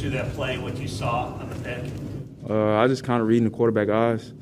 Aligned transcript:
To 0.00 0.08
that 0.08 0.32
play, 0.32 0.56
what 0.56 0.78
you 0.78 0.88
saw 0.88 1.26
on 1.26 1.50
the 1.50 1.56
pick? 1.56 1.84
Uh, 2.48 2.78
I 2.78 2.86
just 2.86 3.04
kind 3.04 3.20
of 3.20 3.28
reading 3.28 3.44
the 3.44 3.50
quarterback 3.50 3.90
eyes 3.90 4.32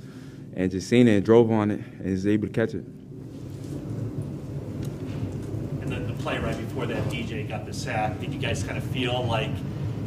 and 0.54 0.70
just 0.70 0.88
seen 0.88 1.08
it 1.08 1.16
and 1.16 1.24
drove 1.24 1.50
on 1.50 1.72
it 1.72 1.80
and 1.80 2.12
was 2.12 2.28
able 2.28 2.46
to 2.46 2.52
catch 2.52 2.74
it. 2.74 2.84
And 5.82 5.90
then 5.90 6.06
the 6.06 6.12
play 6.22 6.38
right 6.38 6.56
before 6.56 6.86
that, 6.86 7.02
DJ 7.08 7.48
got 7.48 7.66
the 7.66 7.74
sack. 7.74 8.20
Did 8.20 8.32
you 8.32 8.38
guys 8.38 8.62
kind 8.62 8.78
of 8.78 8.84
feel 8.84 9.24
like, 9.24 9.50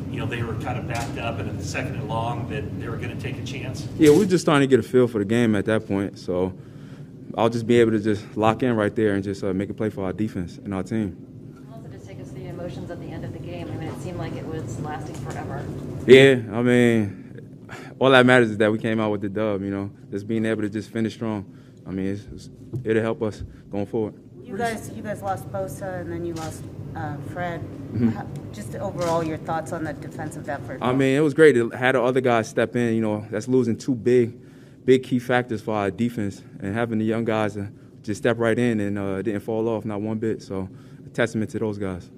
you 0.10 0.22
know, 0.22 0.26
they 0.26 0.42
were 0.42 0.54
kind 0.62 0.80
of 0.80 0.88
backed 0.88 1.18
up 1.18 1.40
and 1.40 1.50
at 1.50 1.58
the 1.58 1.66
second 1.66 1.96
and 1.96 2.08
long 2.08 2.48
that 2.48 2.80
they 2.80 2.88
were 2.88 2.96
going 2.96 3.14
to 3.14 3.22
take 3.22 3.38
a 3.38 3.44
chance? 3.44 3.86
Yeah, 3.98 4.12
we 4.12 4.24
are 4.24 4.26
just 4.26 4.46
starting 4.46 4.70
to 4.70 4.74
get 4.74 4.80
a 4.80 4.88
feel 4.88 5.10
for 5.10 5.20
the 5.20 5.26
game 5.26 5.54
at 5.56 5.66
that 5.66 5.86
point. 5.86 6.18
So 6.18 6.54
I'll 7.38 7.50
just 7.50 7.68
be 7.68 7.78
able 7.82 7.92
to 7.92 8.00
just 8.00 8.38
lock 8.38 8.64
in 8.64 8.74
right 8.78 8.96
there 8.96 9.16
and 9.16 9.24
just 9.24 9.44
uh, 9.44 9.54
make 9.54 9.70
a 9.70 9.74
play 9.74 9.90
for 9.90 10.06
our 10.06 10.14
defense 10.14 10.60
and 10.60 10.74
our 10.74 10.84
team. 10.84 11.18
Also, 11.74 11.90
just 11.90 12.08
take 12.08 12.22
us 12.22 12.30
through 12.30 12.44
the 12.44 12.48
emotions 12.72 12.92
at 12.92 13.00
the 13.00 13.08
end 13.08 13.26
of 13.26 13.34
the 13.34 13.40
game. 13.40 13.70
I 13.70 13.76
mean, 13.76 13.90
it 13.90 14.02
seemed 14.02 14.18
like 14.18 14.34
it 14.34 14.46
was 14.46 14.80
lasting 14.82 15.16
forever. 15.16 15.66
Yeah, 16.06 16.42
I 16.52 16.62
mean, 16.62 17.68
all 18.00 18.12
that 18.12 18.26
matters 18.26 18.52
is 18.52 18.58
that 18.58 18.72
we 18.72 18.80
came 18.80 19.00
out 19.00 19.12
with 19.12 19.22
the 19.22 19.30
dub. 19.30 19.62
You 19.62 19.70
know, 19.70 19.92
just 20.10 20.28
being 20.28 20.46
able 20.46 20.62
to 20.62 20.70
just 20.70 20.90
finish 20.92 21.14
strong. 21.14 21.46
I 21.86 21.92
mean, 21.92 22.08
it's, 22.08 22.26
it's, 22.34 22.50
it'll 22.84 23.02
help 23.02 23.22
us 23.24 23.44
going 23.72 23.86
forward. 23.86 24.14
You 24.44 24.58
guys, 24.58 24.92
you 24.96 25.02
guys 25.02 25.22
lost 25.22 25.50
Bosa, 25.52 26.02
and 26.02 26.12
then 26.12 26.26
you 26.26 26.34
lost 26.34 26.64
uh, 26.96 27.18
Fred. 27.32 27.62
Mm-hmm. 27.62 28.10
How, 28.10 28.28
just 28.52 28.76
overall, 28.76 29.24
your 29.24 29.38
thoughts 29.38 29.72
on 29.72 29.84
the 29.84 29.94
defensive 29.94 30.48
effort? 30.48 30.80
I 30.82 30.94
mean, 30.94 31.16
it 31.16 31.22
was 31.22 31.34
great. 31.34 31.58
It 31.58 31.74
had 31.74 31.96
the 31.96 32.02
other 32.02 32.22
guys 32.22 32.48
step 32.48 32.76
in. 32.76 32.96
You 32.96 33.02
know, 33.02 33.26
that's 33.30 33.48
losing 33.48 33.78
two 33.78 33.96
big, 33.96 34.38
big 34.86 35.04
key 35.04 35.20
factors 35.20 35.62
for 35.62 35.76
our 35.76 35.92
defense, 35.92 36.44
and 36.60 36.74
having 36.74 37.00
the 37.00 37.06
young 37.06 37.26
guys 37.26 37.58
just 38.04 38.20
step 38.20 38.40
right 38.40 38.58
in 38.58 38.80
and 38.80 38.98
uh, 38.98 39.22
didn't 39.22 39.42
fall 39.42 39.70
off 39.70 39.86
not 39.86 40.02
one 40.02 40.18
bit. 40.18 40.42
So, 40.42 40.68
a 41.06 41.10
testament 41.10 41.52
to 41.52 41.60
those 41.60 41.78
guys 41.78 42.10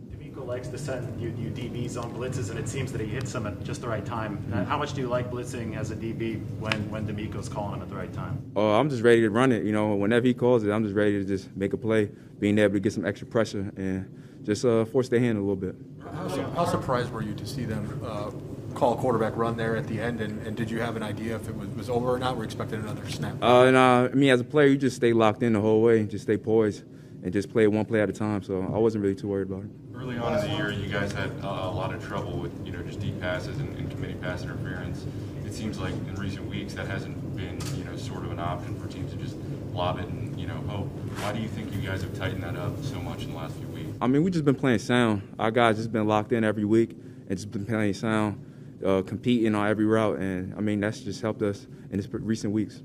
likes 0.42 0.68
to 0.68 0.78
send 0.78 1.20
you, 1.22 1.30
you 1.38 1.50
DBs 1.50 2.02
on 2.02 2.14
blitzes, 2.14 2.50
and 2.50 2.60
it 2.60 2.68
seems 2.68 2.91
that 2.91 3.02
he 3.02 3.08
hits 3.08 3.32
them 3.34 3.48
at 3.48 3.64
just 3.64 3.82
the 3.82 3.88
right 3.88 4.05
time. 4.05 4.38
Mm-hmm. 4.38 4.64
How 4.64 4.78
much 4.78 4.94
do 4.94 5.02
you 5.02 5.08
like 5.08 5.32
blitzing 5.32 5.78
as 5.78 5.91
a 5.91 5.96
DB 5.96 6.46
when 6.60 6.90
when 6.90 7.08
DeMeco's 7.08 7.49
calling 7.49 7.76
him 7.76 7.82
at 7.82 7.90
the 7.90 7.96
right 7.96 8.13
time? 8.13 8.41
Oh, 8.55 8.72
I'm 8.74 8.90
just 8.90 9.04
ready 9.04 9.22
to 9.22 9.30
run 9.30 9.52
it. 9.52 9.63
You 9.63 9.72
know, 9.72 9.96
whenever 9.96 10.26
he 10.27 10.34
calls 10.34 10.63
it, 10.63 10.72
I'm 10.72 10.84
just 10.84 10.96
ready 10.96 11.13
to 11.13 11.26
just 11.26 11.55
make 11.55 11.74
a 11.74 11.77
play, 11.77 12.10
being 12.40 12.57
able 12.60 12.74
to 12.74 12.80
get 12.80 12.94
some 12.94 13.05
extra 13.05 13.27
pressure 13.27 13.72
and 13.76 14.10
just 14.44 14.66
uh, 14.66 14.85
force 14.85 15.10
their 15.10 15.20
hand 15.20 15.38
a 15.38 15.41
little 15.41 15.55
bit. 15.55 15.76
How, 16.13 16.27
su- 16.27 16.41
how 16.55 16.66
surprised 16.66 17.12
were 17.12 17.22
you 17.22 17.34
to 17.34 17.46
see 17.46 17.66
them 17.66 18.02
uh, 18.05 18.32
call 18.76 18.94
a 18.94 18.98
quarterback 18.98 19.35
run 19.35 19.57
there 19.57 19.76
at 19.76 19.88
the 19.88 20.00
end? 20.00 20.22
And, 20.22 20.46
and, 20.46 20.55
did 20.55 20.70
you 20.70 20.79
have 20.79 20.96
an 20.96 21.04
idea 21.04 21.35
if 21.35 21.48
it 21.48 21.55
was, 21.55 21.70
was 21.70 21.90
over 21.90 22.13
or 22.13 22.20
not? 22.20 22.38
We're 22.38 22.44
expecting 22.44 22.79
another 22.79 23.10
snap. 23.10 23.41
Uh, 23.41 23.63
and, 23.63 23.76
uh, 23.76 24.10
I 24.12 24.16
mean, 24.16 24.29
as 24.29 24.41
a 24.41 24.44
player, 24.44 24.68
you 24.68 24.77
just 24.77 24.98
stay 24.98 25.13
locked 25.13 25.44
in 25.44 25.54
the 25.54 25.62
whole 25.62 25.82
way, 25.82 26.04
just 26.05 26.24
stay 26.24 26.38
poised, 26.38 26.84
and 27.24 27.34
just 27.34 27.49
play 27.52 27.68
one 27.68 27.85
play 27.85 28.02
at 28.02 28.10
a 28.10 28.13
time. 28.13 28.43
So 28.43 28.62
I 28.62 28.77
wasn't 28.77 29.04
really 29.04 29.16
too 29.16 29.27
worried 29.27 29.49
about 29.49 29.63
it 29.63 29.70
early 30.04 30.18
on 30.18 30.38
in 30.38 30.52
the 30.52 30.57
year, 30.57 30.71
you 30.71 30.88
guys 30.88 31.12
had 31.13 31.29
uh, 31.43 31.48
a 31.48 31.71
lot 31.71 31.93
of 31.93 32.05
trouble 32.05 32.38
with 32.38 32.52
you 32.66 32.71
know 32.71 32.82
just 32.84 32.99
deep 32.99 33.20
passes 33.21 33.57
and, 33.60 33.76
and 33.77 33.90
committing 33.90 34.20
pass 34.20 34.43
interference. 34.43 35.05
It 35.46 35.54
seems 35.54 35.79
like 35.79 35.94
in 35.94 36.16
recent 36.16 36.48
weeks 36.49 36.74
that 36.74 36.88
hasn't 36.88 37.35
been 37.35 37.60
you 37.77 37.85
know 37.85 37.96
sort 37.96 38.26
of 38.26 38.32
an 38.32 38.40
option 38.40 38.79
for 38.79 38.88
teams 38.88 39.12
to 39.12 39.18
just 39.18 39.38
lob 39.71 39.99
it 39.99 40.07
and 40.07 40.40
you 40.40 40.48
know 40.48 40.55
hope. 40.68 40.88
Why 41.21 41.32
do 41.32 41.41
you 41.41 41.48
think 41.48 41.74
you 41.74 41.82
guys 41.82 42.01
have 42.01 42.16
tightened 42.18 42.44
that 42.44 42.55
up 42.55 42.84
so 42.84 42.99
much 42.99 43.24
in 43.24 43.32
the 43.32 43.38
last 43.38 43.55
few 43.55 43.68
weeks? 43.68 43.98
I 44.01 44.07
mean, 44.07 44.24
we've 44.24 44.34
just 44.34 44.46
been 44.46 44.55
playing 44.55 44.79
sound. 44.79 45.21
Our 45.40 45.51
guys 45.51 45.77
just 45.77 45.91
been 45.91 46.07
locked 46.07 46.34
in 46.34 46.44
every 46.44 46.66
week 46.66 46.91
and 47.29 47.38
just 47.38 47.51
been 47.51 47.66
playing 47.66 47.94
sound, 47.94 48.44
uh, 48.85 49.01
competing 49.04 49.55
on 49.55 49.68
every 49.68 49.85
route, 49.85 50.20
and 50.20 50.54
I 50.55 50.62
mean 50.62 50.79
that's 50.82 50.99
just 50.99 51.21
helped 51.21 51.41
us 51.41 51.68
in 51.91 51.98
this 51.98 52.07
recent 52.12 52.51
weeks. 52.54 52.82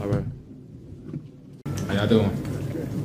All 0.00 0.08
right. 0.08 0.24
How 1.86 1.94
y'all 1.94 2.06
doing? 2.06 2.51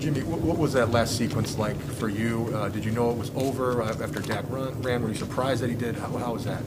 Jimmy, 0.08 0.23
what, 0.23 0.58
was 0.58 0.72
that 0.72 0.91
last 0.91 1.17
sequence 1.17 1.58
like 1.58 1.77
for 1.81 2.08
you? 2.08 2.50
Uh, 2.55 2.69
did 2.69 2.86
you 2.86 2.91
know 2.91 3.11
it 3.11 3.17
was 3.17 3.30
over 3.36 3.81
uh, 3.81 3.89
after 4.02 4.22
Dak 4.22 4.45
run, 4.47 4.81
ran? 4.81 5.02
Were 5.02 5.09
you 5.09 5.16
surprised 5.16 5.61
that 5.61 5.69
he 5.69 5.75
did? 5.75 5.97
How, 5.97 6.08
how 6.16 6.33
was 6.33 6.45
that? 6.45 6.64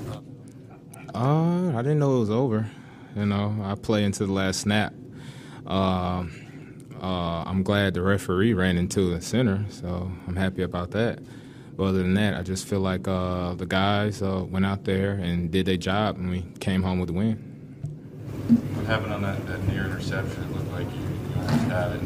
Uh, 1.15 1.71
I 1.71 1.81
didn't 1.81 2.01
know 2.01 2.19
it 2.19 2.21
was 2.21 2.31
over. 2.31 2.71
You 3.17 3.25
know, 3.25 3.57
I 3.65 3.77
play 3.77 4.05
into 4.05 4.27
the 4.27 4.33
last 4.33 4.61
snap. 4.61 4.93
Uh, 5.67 6.27
uh, 7.01 7.45
I'm 7.47 7.63
glad 7.63 7.95
the 7.95 8.03
referee 8.03 8.53
ran 8.53 8.77
into 8.77 9.15
the 9.15 9.23
center, 9.23 9.65
so 9.71 10.13
I'm 10.29 10.37
happy 10.37 10.61
about 10.61 10.91
that. 10.91 11.21
But 11.79 11.85
other 11.85 12.01
than 12.01 12.13
that, 12.15 12.35
I 12.35 12.43
just 12.43 12.67
feel 12.67 12.81
like 12.81 13.09
uh, 13.09 13.55
the 13.55 13.65
guys 13.65 14.21
uh, 14.21 14.45
went 14.47 14.67
out 14.67 14.85
there 14.85 15.13
and 15.13 15.51
did 15.51 15.65
their 15.65 15.79
job, 15.79 16.19
and 16.19 16.29
we 16.29 16.45
came 16.61 16.83
home 16.83 16.99
with 16.99 17.07
the 17.07 17.15
win. 17.15 17.37
What 18.75 18.85
happened 18.85 19.15
on 19.15 19.23
that, 19.23 19.47
that 19.47 19.67
near 19.67 19.87
interception? 19.87 20.43
It 20.43 20.53
looked 20.55 20.73
like 20.73 20.95
you, 20.95 21.01
you 21.01 21.37
almost 21.37 21.65
had 21.69 21.93
it 21.93 22.03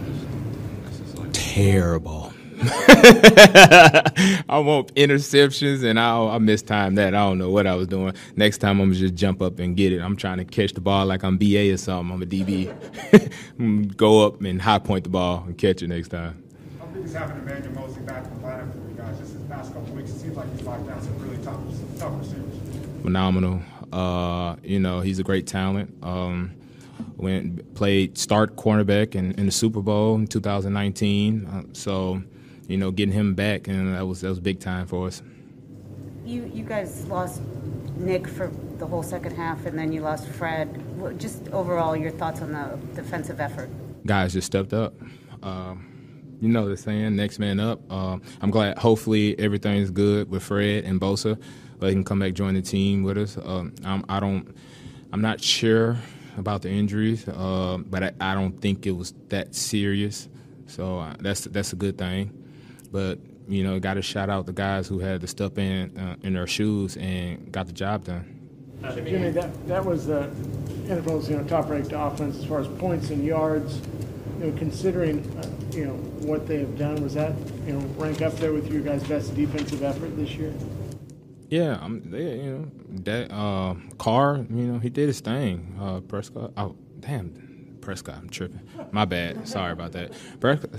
terrible. 1.55 2.33
I 2.65 4.59
want 4.65 4.93
interceptions 4.95 5.85
and 5.85 6.01
I 6.01 6.19
I 6.19 6.39
mistimed 6.39 6.99
that. 6.99 7.15
I 7.15 7.19
don't 7.19 7.39
know 7.39 7.51
what 7.51 7.67
I 7.67 7.75
was 7.77 7.87
doing. 7.87 8.15
Next 8.35 8.59
time 8.59 8.81
I'm 8.81 8.89
gonna 8.89 8.99
just 8.99 9.15
jump 9.15 9.41
up 9.41 9.61
and 9.61 9.77
get 9.77 9.93
it. 9.93 10.01
I'm 10.01 10.17
trying 10.17 10.39
to 10.39 10.45
catch 10.45 10.73
the 10.73 10.81
ball 10.81 11.07
like 11.07 11.23
I'm 11.23 11.39
BA 11.39 11.73
or 11.73 11.77
something. 11.77 12.13
I'm 12.13 12.23
a 12.23 12.27
DB. 12.27 12.67
Go 13.97 14.27
up 14.27 14.41
and 14.41 14.61
high 14.61 14.81
point 14.81 15.05
the 15.05 15.11
ball 15.11 15.45
and 15.47 15.57
catch 15.57 15.83
it 15.83 15.89
next 15.89 16.09
time. 16.09 16.43
How 16.81 16.87
big 16.87 17.05
is 17.05 17.13
having 17.13 17.37
Emmanuel 17.37 17.75
Moseley 17.75 18.03
back 18.03 18.25
in 18.25 18.41
the 18.41 18.47
lineup 18.49 18.73
for 18.73 18.79
you 18.91 18.97
guys 18.97 19.19
just 19.19 19.35
this 19.35 19.49
past 19.49 19.73
couple 19.73 19.95
weeks? 19.95 20.11
It 20.11 20.19
seems 20.19 20.37
like 20.37 20.51
he's 20.57 20.63
locked 20.63 20.89
down 20.89 21.03
some 21.03 21.19
really 21.21 21.43
tough, 21.45 21.61
tough 21.99 22.19
receivers. 22.19 22.55
Phenomenal. 23.03 23.63
Uh, 23.93 24.57
you 24.65 24.81
know, 24.81 25.01
he's 25.01 25.21
a 25.21 25.23
great 25.23 25.47
talent. 25.47 25.95
Um, 26.03 26.53
went 27.17 27.75
played 27.75 28.19
start 28.19 28.57
cornerback 28.57 29.15
in, 29.15 29.33
in 29.33 29.47
the 29.47 29.53
Super 29.53 29.81
Bowl 29.81 30.15
in 30.15 30.27
2019. 30.27 31.47
Uh, 31.47 31.63
so, 31.73 32.23
you 32.69 32.77
know, 32.77 32.91
getting 32.91 33.15
him 33.15 33.35
back 33.35 33.69
and 33.69 33.95
that 33.95 34.07
was 34.07 34.21
that 34.21 34.29
was 34.29 34.41
big 34.41 34.61
time 34.61 34.87
for 34.87 35.07
us. 35.07 35.23
You 36.25 36.51
you 36.55 36.65
guys 36.65 37.07
lost 37.07 37.41
Nick 37.97 38.27
for 38.27 38.51
the 38.79 38.87
whole 38.87 39.03
second 39.03 39.37
half, 39.37 39.67
and 39.67 39.79
then 39.79 39.93
you 39.93 40.01
lost 40.01 40.27
Fred. 40.27 40.83
Just 41.19 41.49
overall, 41.49 41.97
your 41.97 42.11
thoughts 42.11 42.41
on 42.41 42.53
the 42.53 42.79
defensive 42.95 43.41
effort? 43.41 43.69
Guys 44.07 44.33
just 44.33 44.47
stepped 44.47 44.73
up. 44.73 44.95
Uh, 45.43 45.75
you 46.41 46.49
know 46.49 46.69
the 46.69 46.77
saying, 46.77 47.15
next 47.17 47.39
man 47.39 47.61
up. 47.61 47.81
Uh, 47.91 48.19
I'm 48.41 48.51
glad. 48.51 48.79
Hopefully, 48.79 49.39
everything's 49.39 49.91
good 49.91 50.31
with 50.31 50.43
Fred 50.43 50.85
and 50.85 51.01
Bosa. 51.01 51.41
They 51.81 51.93
can 51.93 52.05
come 52.05 52.19
back 52.19 52.35
join 52.35 52.55
the 52.55 52.63
team 52.63 53.03
with 53.03 53.19
us. 53.19 53.37
Um, 53.43 53.75
I'm, 53.85 54.05
I 54.09 54.21
don't. 54.21 54.55
I'm 55.13 55.21
not 55.21 55.41
sure 55.41 55.97
about 56.37 56.63
the 56.63 56.71
injuries, 56.71 57.27
uh, 57.29 57.79
but 57.87 58.03
I, 58.03 58.13
I, 58.21 58.35
don't 58.35 58.61
think 58.61 58.87
it 58.87 58.93
was 58.93 59.15
that 59.29 59.55
serious. 59.55 60.29
So 60.67 60.99
uh, 60.99 61.15
that's 61.21 61.43
that's 61.45 61.73
a 61.73 61.77
good 61.77 61.99
thing. 61.99 62.33
But 62.91 63.19
you 63.49 63.63
know, 63.63 63.79
got 63.79 63.95
to 63.95 64.03
shout 64.03 64.31
out 64.31 64.47
the 64.47 64.53
guys 64.53 64.89
who 64.89 64.99
had 64.99 65.21
to 65.21 65.27
step 65.27 65.59
in 65.59 65.97
uh, 65.99 66.17
in 66.23 66.35
their 66.35 66.47
shoes 66.47 66.97
and 66.97 67.51
got 67.53 67.67
the 67.67 67.73
job 67.73 68.05
done. 68.05 68.31
Jimmy, 68.83 69.31
that 69.31 69.67
that 69.67 69.85
was 69.85 70.07
the 70.07 70.31
NFL's 70.87 71.31
you 71.31 71.37
know 71.37 71.45
top 71.45 71.69
ranked 71.69 71.93
offense 71.95 72.37
as 72.37 72.45
far 72.45 72.61
as 72.61 72.69
points 72.79 73.11
and 73.11 73.25
yards. 73.25 73.81
You 74.39 74.51
know, 74.51 74.59
considering 74.59 75.21
uh, 75.39 75.77
you 75.77 75.87
know 75.87 75.95
what 76.27 76.47
they 76.47 76.59
have 76.59 76.77
done, 76.77 77.03
was 77.03 77.15
that 77.15 77.35
you 77.67 77.75
know 77.75 77.81
rank 77.97 78.23
up 78.23 78.35
there 78.37 78.53
with 78.53 78.71
your 78.71 78.83
guys' 78.83 79.05
best 79.05 79.35
defensive 79.35 79.83
effort 79.83 80.17
this 80.17 80.31
year? 80.35 80.53
Yeah, 81.49 81.79
I'm. 81.81 82.11
They, 82.11 82.37
you 82.37 82.51
know 82.53 82.71
that 83.03 83.33
uh, 83.33 83.75
Carr. 83.99 84.45
You 84.51 84.65
know 84.67 84.79
he 84.79 84.89
did 84.91 85.09
his 85.09 85.21
thing. 85.21 85.77
Uh, 85.81 86.01
Prescott. 86.01 86.53
Oh 86.57 86.77
damn, 87.01 87.79
Prescott. 87.81 88.17
I'm 88.17 88.29
tripping. 88.29 88.61
My 88.93 89.05
bad. 89.05 89.47
Sorry 89.47 89.73
about 89.73 89.93
that. 89.93 90.13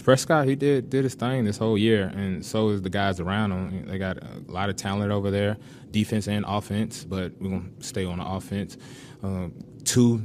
Prescott. 0.03 0.47
He 0.47 0.55
did 0.55 0.89
did 0.89 1.03
his 1.03 1.15
thing 1.15 1.45
this 1.45 1.57
whole 1.57 1.77
year, 1.77 2.11
and 2.15 2.45
so 2.45 2.69
is 2.69 2.81
the 2.81 2.89
guys 2.89 3.19
around 3.19 3.51
him. 3.51 3.87
They 3.87 3.97
got 3.97 4.17
a 4.17 4.51
lot 4.51 4.69
of 4.69 4.75
talent 4.75 5.11
over 5.11 5.31
there, 5.31 5.57
defense 5.91 6.27
and 6.27 6.43
offense. 6.47 7.03
But 7.05 7.33
we're 7.39 7.49
gonna 7.49 7.69
stay 7.79 8.05
on 8.05 8.17
the 8.19 8.25
offense. 8.25 8.77
Uh, 9.23 9.49
two 9.85 10.19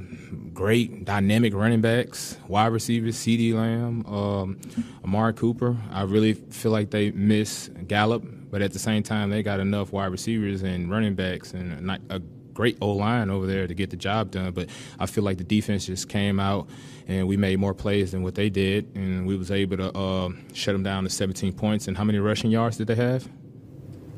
great 0.53 1.05
dynamic 1.05 1.55
running 1.55 1.81
backs, 1.83 2.37
wide 2.49 2.69
receivers, 2.69 3.17
CeeDee 3.17 3.55
Lamb, 3.55 4.07
um, 4.07 4.61
Amari 5.05 5.35
Cooper. 5.35 5.77
I 5.93 6.03
really 6.03 6.33
feel 6.33 6.73
like 6.73 6.91
they 6.91 7.11
miss 7.11 7.69
Gallup 7.87 8.25
but 8.51 8.63
at 8.63 8.73
the 8.73 8.79
same 8.79 9.03
time, 9.03 9.31
they 9.31 9.43
got 9.43 9.61
enough 9.61 9.93
wide 9.93 10.07
receivers 10.07 10.63
and 10.63 10.91
running 10.91 11.15
backs 11.15 11.53
and 11.53 11.91
a, 12.11 12.21
great 12.53 12.77
O 12.83 12.91
line 12.91 13.31
over 13.31 13.47
there 13.47 13.67
to 13.67 13.75
get 13.75 13.89
the 13.89 13.97
job 13.97 14.31
done. 14.33 14.53
But 14.53 14.69
I 14.99 15.07
feel 15.07 15.25
like 15.25 15.39
the 15.39 15.45
defense 15.45 15.87
just 15.87 16.09
came 16.09 16.39
out 16.39 16.69
and 17.09 17.27
we 17.27 17.37
made 17.37 17.59
more 17.59 17.73
plays 17.73 18.11
than 18.11 18.23
what 18.23 18.35
they 18.35 18.51
did, 18.51 18.95
and 18.95 19.27
we 19.27 19.37
was 19.37 19.51
able 19.51 19.79
to 19.79 19.97
uh, 19.97 20.29
shut 20.53 20.75
them 20.75 20.83
down 20.83 21.05
to 21.05 21.11
17 21.11 21.55
points. 21.55 21.89
And 21.89 21.97
how 21.97 22.05
many 22.05 22.19
rushing 22.19 22.51
yards 22.51 22.77
did 22.77 22.87
they 22.89 22.97
have? 22.97 23.27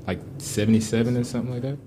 Like 0.07 0.19
77 0.39 1.17
or 1.17 1.25
something 1.25 1.53
like 1.53 1.63
that. 1.63 1.79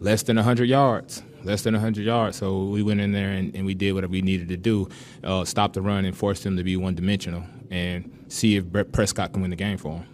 Less 0.00 0.22
than 0.24 0.36
100 0.36 0.68
yards. 0.68 1.22
Less 1.44 1.62
than 1.62 1.74
100 1.74 2.04
yards. 2.04 2.36
So 2.36 2.64
we 2.64 2.82
went 2.82 3.00
in 3.00 3.12
there 3.12 3.30
and, 3.30 3.54
and 3.54 3.64
we 3.64 3.74
did 3.74 3.92
what 3.92 4.08
we 4.10 4.20
needed 4.20 4.48
to 4.48 4.56
do 4.56 4.88
uh, 5.22 5.44
stop 5.44 5.74
the 5.74 5.82
run 5.82 6.04
and 6.04 6.16
force 6.16 6.42
them 6.42 6.56
to 6.56 6.64
be 6.64 6.76
one 6.76 6.94
dimensional 6.94 7.44
and 7.70 8.24
see 8.28 8.56
if 8.56 8.64
Brett 8.64 8.92
Prescott 8.92 9.32
can 9.32 9.42
win 9.42 9.50
the 9.50 9.56
game 9.56 9.78
for 9.78 9.98
them 9.98 10.13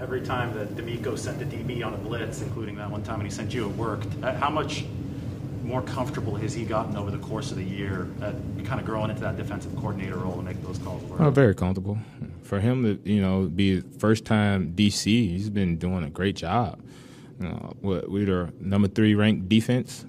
every 0.00 0.20
time 0.20 0.54
that 0.54 0.76
DeMeco 0.76 1.18
sent 1.18 1.40
a 1.42 1.44
DB 1.44 1.84
on 1.84 1.94
a 1.94 1.96
blitz, 1.96 2.42
including 2.42 2.76
that 2.76 2.90
one 2.90 3.02
time 3.02 3.18
when 3.18 3.26
he 3.26 3.32
sent 3.32 3.54
you, 3.54 3.68
it 3.68 3.76
worked. 3.76 4.06
Uh, 4.22 4.34
how 4.34 4.50
much 4.50 4.84
more 5.62 5.82
comfortable 5.82 6.34
has 6.36 6.52
he 6.52 6.64
gotten 6.64 6.96
over 6.96 7.10
the 7.10 7.18
course 7.18 7.50
of 7.50 7.56
the 7.56 7.64
year 7.64 8.08
at 8.20 8.34
kind 8.64 8.78
of 8.78 8.84
growing 8.84 9.10
into 9.10 9.22
that 9.22 9.36
defensive 9.36 9.74
coordinator 9.76 10.16
role 10.16 10.36
to 10.36 10.42
make 10.42 10.62
those 10.62 10.78
calls 10.78 11.02
work? 11.04 11.20
Oh, 11.20 11.30
very 11.30 11.54
comfortable. 11.54 11.98
For 12.42 12.60
him 12.60 12.82
to, 12.84 13.10
you 13.10 13.22
know, 13.22 13.46
be 13.46 13.80
first 13.80 14.24
time 14.24 14.74
DC, 14.74 15.04
he's 15.04 15.50
been 15.50 15.78
doing 15.78 16.04
a 16.04 16.10
great 16.10 16.36
job. 16.36 16.80
Uh, 17.42 17.72
what 17.80 18.08
we 18.10 18.24
were 18.24 18.50
number 18.60 18.88
three 18.88 19.14
ranked 19.14 19.48
defense. 19.48 20.04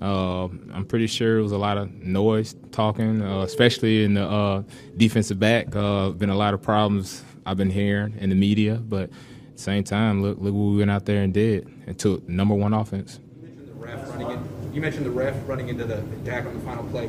Uh, 0.00 0.44
I'm 0.44 0.84
pretty 0.84 1.06
sure 1.06 1.38
it 1.38 1.42
was 1.42 1.52
a 1.52 1.58
lot 1.58 1.78
of 1.78 1.90
noise 2.02 2.54
talking, 2.70 3.22
uh, 3.22 3.40
especially 3.40 4.04
in 4.04 4.12
the 4.12 4.28
uh, 4.28 4.62
defensive 4.96 5.40
back. 5.40 5.74
Uh, 5.74 6.10
been 6.10 6.28
a 6.28 6.36
lot 6.36 6.52
of 6.52 6.60
problems 6.60 7.24
I've 7.46 7.56
been 7.56 7.70
hearing 7.70 8.16
in 8.18 8.28
the 8.28 8.34
media, 8.34 8.74
but 8.74 9.04
at 9.04 9.10
the 9.56 9.62
same 9.62 9.84
time, 9.84 10.20
look 10.20 10.38
look 10.38 10.52
what 10.52 10.72
we 10.72 10.78
went 10.78 10.90
out 10.90 11.06
there 11.06 11.22
and 11.22 11.32
did 11.32 11.66
and 11.86 11.96
took 11.96 12.28
number 12.28 12.54
one 12.54 12.74
offense. 12.74 13.20
You 13.40 13.46
mentioned 13.46 13.68
The 13.68 13.74
ref 13.74 14.10
running 14.10 14.30
in, 14.30 14.74
you 14.74 14.80
mentioned 14.80 15.06
the 15.06 15.10
ref 15.10 15.48
running 15.48 15.68
into 15.68 15.84
the 15.84 16.02
tackle 16.24 16.50
on 16.50 16.58
the 16.58 16.64
final 16.64 16.84
play. 16.84 17.08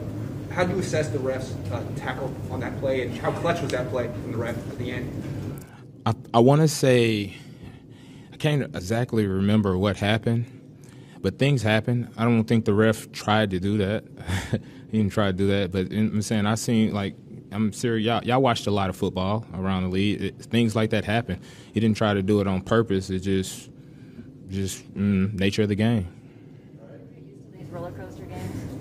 How 0.52 0.64
do 0.64 0.74
you 0.74 0.80
assess 0.80 1.10
the 1.10 1.20
ref's 1.20 1.54
uh, 1.72 1.84
tackle 1.96 2.34
on 2.52 2.60
that 2.60 2.80
play, 2.80 3.02
and 3.02 3.18
how 3.18 3.32
clutch 3.32 3.62
was 3.62 3.72
that 3.72 3.90
play 3.90 4.08
from 4.08 4.32
the 4.32 4.38
ref 4.38 4.56
at 4.56 4.78
the 4.78 4.92
end? 4.92 5.66
I, 6.06 6.14
I 6.36 6.40
want 6.40 6.62
to 6.62 6.68
say 6.68 7.36
I 8.32 8.38
can't 8.38 8.64
exactly 8.76 9.26
remember 9.26 9.76
what 9.76 9.98
happened, 9.98 10.46
but 11.22 11.40
things 11.40 11.64
happen. 11.64 12.10
I 12.16 12.24
don't 12.24 12.44
think 12.44 12.66
the 12.66 12.74
ref 12.76 13.12
tried 13.12 13.50
to 13.50 13.60
do 13.60 13.78
that. 13.80 14.04
he 14.92 15.00
didn't 15.00 15.12
try 15.12 15.28
to 15.28 15.34
do 15.34 15.48
that, 15.48 15.72
but 15.72 15.92
I'm 15.92 16.22
saying 16.22 16.46
I 16.46 16.54
seen 16.54 16.94
like 16.94 17.16
I'm 17.52 17.72
serious. 17.72 18.06
Y'all, 18.06 18.24
y'all 18.24 18.42
watched 18.42 18.68
a 18.68 18.72
lot 18.72 18.90
of 18.90 18.96
football 18.96 19.46
around 19.54 19.84
the 19.84 19.90
league. 19.90 20.22
It, 20.22 20.38
things 20.38 20.76
like 20.76 20.90
that 20.92 21.06
happen. 21.06 21.40
He 21.74 21.80
didn't 21.80 21.98
try 21.98 22.14
to 22.14 22.22
do 22.22 22.42
it 22.42 22.48
on 22.48 22.62
purpose. 22.62 23.10
It 23.10 23.20
just 23.20 23.70
just 24.50 24.84
mm, 24.94 25.34
nature 25.34 25.64
of 25.64 25.70
the 25.70 25.76
game. 25.76 26.08
These 27.54 27.68
roller 27.68 27.92
coaster 27.92 28.24
games? 28.24 28.78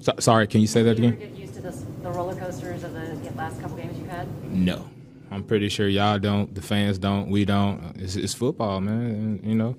So, 0.00 0.14
sorry, 0.18 0.46
can 0.46 0.60
you 0.60 0.66
say 0.66 0.82
that 0.82 0.98
you 0.98 1.08
ever 1.08 1.16
again? 1.16 1.30
get 1.30 1.38
used 1.38 1.54
to 1.54 1.60
this, 1.60 1.84
the 2.02 2.10
roller 2.10 2.34
coasters 2.34 2.84
of 2.84 2.94
the 2.94 3.30
last 3.36 3.60
couple 3.60 3.76
games 3.76 3.98
you've 3.98 4.08
had? 4.08 4.26
No, 4.44 4.88
I'm 5.30 5.42
pretty 5.42 5.68
sure 5.68 5.88
y'all 5.88 6.18
don't. 6.18 6.54
The 6.54 6.62
fans 6.62 6.98
don't. 6.98 7.28
We 7.28 7.44
don't. 7.44 7.96
It's, 7.96 8.16
it's 8.16 8.34
football, 8.34 8.80
man. 8.80 9.10
And, 9.10 9.44
you 9.44 9.54
know, 9.54 9.76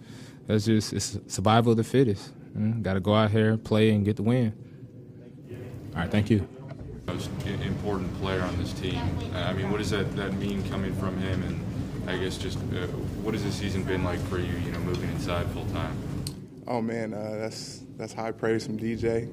that's 0.47 0.65
just 0.65 0.93
it's 0.93 1.17
survival 1.27 1.71
of 1.71 1.77
the 1.77 1.83
fittest. 1.83 2.33
Got 2.81 2.93
to 2.93 2.99
go 2.99 3.13
out 3.13 3.31
here, 3.31 3.57
play, 3.57 3.91
and 3.91 4.03
get 4.03 4.15
the 4.15 4.23
win. 4.23 4.53
All 5.93 6.01
right, 6.01 6.11
thank 6.11 6.29
you. 6.29 6.47
Most 7.13 7.29
important 7.63 8.13
player 8.21 8.41
on 8.41 8.55
this 8.57 8.71
team. 8.73 8.99
I 9.33 9.53
mean, 9.53 9.71
what 9.71 9.79
does 9.79 9.89
that, 9.89 10.15
that 10.15 10.33
mean 10.33 10.67
coming 10.69 10.93
from 10.95 11.17
him? 11.17 11.41
And 11.43 12.09
I 12.09 12.17
guess 12.17 12.37
just 12.37 12.57
uh, 12.57 12.85
what 13.23 13.33
has 13.33 13.43
the 13.43 13.51
season 13.51 13.83
been 13.83 14.03
like 14.03 14.19
for 14.27 14.37
you? 14.37 14.53
You 14.63 14.71
know, 14.71 14.79
moving 14.79 15.09
inside 15.09 15.47
full 15.47 15.65
time. 15.67 15.97
Oh 16.67 16.81
man, 16.81 17.15
uh, 17.15 17.37
that's 17.39 17.81
that's 17.97 18.13
high 18.13 18.31
praise 18.31 18.65
from 18.65 18.77
DJ. 18.77 19.27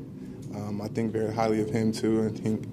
Um, 0.54 0.80
I 0.80 0.88
think 0.88 1.12
very 1.12 1.32
highly 1.34 1.60
of 1.60 1.68
him 1.68 1.92
too. 1.92 2.24
I 2.24 2.40
think 2.40 2.66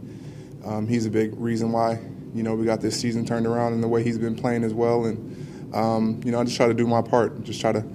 um, 0.66 0.88
he's 0.88 1.06
a 1.06 1.10
big 1.10 1.34
reason 1.38 1.74
why 1.74 2.00
you 2.34 2.44
know 2.44 2.56
we 2.56 2.66
got 2.66 2.80
this 2.80 2.98
season 2.98 3.26
turned 3.26 3.46
around 3.46 3.74
and 3.74 3.84
the 3.84 3.90
way 3.90 4.04
he's 4.04 4.18
been 4.18 4.36
playing 4.36 4.64
as 4.64 4.74
well. 4.74 5.04
And 5.04 5.74
um, 5.76 6.22
you 6.24 6.32
know, 6.32 6.40
I 6.40 6.46
just 6.46 6.56
try 6.56 6.68
to 6.68 6.74
do 6.74 6.88
my 6.88 7.02
part, 7.02 7.44
just 7.44 7.60
try 7.60 7.74
to 7.74 7.86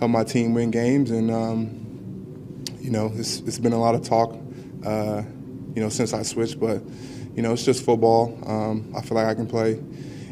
help 0.00 0.10
my 0.10 0.24
team 0.24 0.54
win 0.54 0.72
games. 0.72 1.12
And 1.12 1.30
um, 1.30 2.64
you 2.80 2.90
know, 2.90 3.12
it's 3.14 3.40
it's 3.40 3.58
been 3.60 3.72
a 3.72 3.80
lot 3.80 3.94
of 3.94 4.02
talk, 4.02 4.36
uh, 4.84 5.22
you 5.74 5.82
know, 5.82 5.88
since 5.88 6.12
I 6.12 6.22
switched, 6.22 6.58
but 6.58 6.82
you 7.34 7.42
know, 7.42 7.52
it's 7.52 7.64
just 7.64 7.84
football. 7.84 8.38
Um, 8.46 8.92
I 8.96 9.00
feel 9.00 9.16
like 9.16 9.26
I 9.26 9.34
can 9.34 9.46
play 9.46 9.80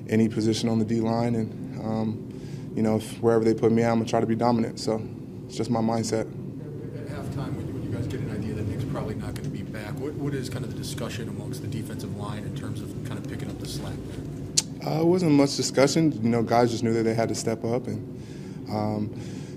any 0.09 0.29
position 0.29 0.69
on 0.69 0.79
the 0.79 0.85
D 0.85 1.01
line, 1.01 1.35
and 1.35 1.81
um, 1.81 2.73
you 2.75 2.83
know, 2.83 2.97
if, 2.97 3.21
wherever 3.23 3.45
they 3.45 3.55
put 3.55 3.73
me, 3.73 3.85
I'm 3.85 3.99
gonna 3.99 4.09
try 4.09 4.21
to 4.21 4.27
be 4.27 4.35
dominant. 4.35 4.81
So 4.81 5.03
it's 5.47 5.57
just 5.57 5.71
my 5.71 5.81
mindset. 5.81 6.23
At 6.23 7.07
halftime, 7.09 7.55
when 7.55 7.67
you, 7.67 7.75
when 7.75 7.83
you 7.85 7.91
guys 7.91 8.07
get 8.07 8.21
an 8.21 8.31
idea 8.33 8.55
that 8.55 8.67
Nick's 8.69 8.85
probably 8.85 9.15
not 9.15 9.35
going 9.35 9.45
to 9.45 9.51
be 9.51 9.63
back, 9.63 9.99
what, 10.01 10.15
what 10.15 10.35
is 10.35 10.49
kind 10.49 10.65
of 10.65 10.73
the 10.73 10.77
discussion 10.77 11.29
amongst 11.29 11.63
the 11.63 11.69
defensive 11.69 12.17
line 12.17 12.43
in 12.43 12.57
terms 12.57 12.81
of 12.81 12.89
kind 13.05 13.19
of 13.19 13.29
picking 13.31 13.49
up 13.49 13.59
the 13.59 13.69
slack 13.69 13.95
there? 14.09 14.93
Uh, 14.93 15.01
it 15.01 15.07
wasn't 15.07 15.33
much 15.33 15.57
discussion. 15.57 16.13
You 16.23 16.29
know, 16.29 16.43
guys 16.43 16.71
just 16.71 16.83
knew 16.83 16.93
that 16.93 17.03
they 17.05 17.15
had 17.15 17.29
to 17.29 17.35
step 17.35 17.65
up, 17.65 17.87
and 17.87 18.25
um, 18.69 19.15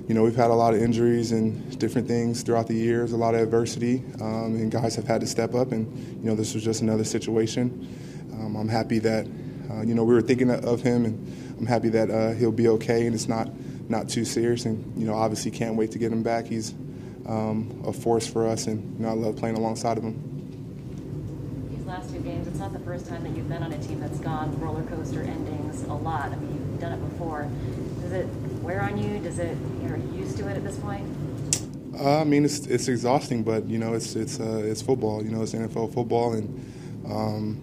you 0.09 0.15
know, 0.15 0.23
we've 0.23 0.35
had 0.35 0.49
a 0.49 0.55
lot 0.55 0.73
of 0.73 0.81
injuries 0.81 1.31
and 1.31 1.77
different 1.77 2.07
things 2.07 2.41
throughout 2.41 2.65
the 2.65 2.73
years, 2.73 3.11
a 3.11 3.15
lot 3.15 3.35
of 3.35 3.41
adversity, 3.41 4.03
um, 4.19 4.55
and 4.55 4.71
guys 4.71 4.95
have 4.95 5.05
had 5.05 5.21
to 5.21 5.27
step 5.27 5.53
up. 5.53 5.71
And 5.71 5.85
you 6.23 6.27
know, 6.27 6.35
this 6.35 6.55
was 6.55 6.63
just 6.63 6.81
another 6.81 7.03
situation. 7.03 7.87
Um, 8.33 8.55
I'm 8.55 8.67
happy 8.67 8.97
that 8.99 9.27
uh, 9.69 9.81
you 9.81 9.93
know 9.93 10.03
we 10.03 10.15
were 10.15 10.23
thinking 10.23 10.49
of 10.49 10.81
him, 10.81 11.05
and 11.05 11.55
I'm 11.59 11.67
happy 11.67 11.89
that 11.89 12.09
uh, 12.09 12.31
he'll 12.31 12.51
be 12.51 12.69
okay, 12.69 13.05
and 13.05 13.13
it's 13.13 13.27
not 13.27 13.49
not 13.87 14.09
too 14.09 14.25
serious. 14.25 14.65
And 14.65 14.99
you 14.99 15.05
know, 15.05 15.13
obviously, 15.13 15.51
can't 15.51 15.75
wait 15.75 15.91
to 15.91 15.99
get 15.99 16.11
him 16.11 16.23
back. 16.23 16.47
He's 16.47 16.73
um, 17.27 17.83
a 17.85 17.93
force 17.93 18.25
for 18.25 18.47
us, 18.47 18.65
and 18.65 18.97
you 18.97 19.05
know, 19.05 19.09
I 19.09 19.13
love 19.13 19.35
playing 19.35 19.57
alongside 19.57 19.99
of 19.99 20.03
him. 20.03 20.28
Last 21.89 22.13
two 22.13 22.19
games, 22.19 22.47
it's 22.47 22.59
not 22.59 22.71
the 22.71 22.77
first 22.77 23.07
time 23.07 23.23
that 23.23 23.35
you've 23.35 23.49
been 23.49 23.63
on 23.63 23.73
a 23.73 23.77
team 23.79 23.99
that's 23.99 24.19
gone 24.19 24.59
roller 24.59 24.83
coaster 24.83 25.23
endings 25.23 25.81
a 25.85 25.93
lot. 25.93 26.25
I 26.25 26.35
mean, 26.35 26.51
you've 26.51 26.79
done 26.79 26.91
it 26.91 27.09
before. 27.09 27.49
Does 28.01 28.11
it 28.11 28.27
wear 28.61 28.83
on 28.83 28.95
you? 28.99 29.17
Does 29.17 29.39
it, 29.39 29.57
you're 29.81 29.97
used 29.97 30.37
to 30.37 30.47
it 30.47 30.55
at 30.55 30.63
this 30.63 30.77
point? 30.77 31.03
Uh, 31.99 32.21
I 32.21 32.25
mean, 32.25 32.45
it's 32.45 32.67
it's 32.67 32.87
exhausting, 32.89 33.41
but 33.41 33.65
you 33.65 33.79
know, 33.79 33.95
it's 33.95 34.15
it's 34.15 34.39
uh, 34.39 34.61
it's 34.63 34.83
football. 34.83 35.23
You 35.23 35.31
know, 35.31 35.41
it's 35.41 35.53
NFL 35.53 35.91
football, 35.91 36.33
and 36.33 37.05
um, 37.11 37.59